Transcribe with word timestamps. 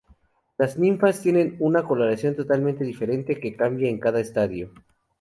Las 0.57 0.79
ninfas 0.79 1.21
tienen 1.21 1.57
una 1.59 1.83
coloración 1.83 2.35
totalmente 2.35 2.83
diferente, 2.83 3.39
que 3.39 3.55
cambia 3.55 3.87
en 3.87 3.99
cada 3.99 4.19
estadio. 4.19 4.71